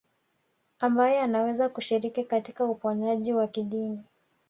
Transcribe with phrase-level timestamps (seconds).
[0.79, 4.03] Ambaye anaweza kushiriki katika uponyaji wa kidini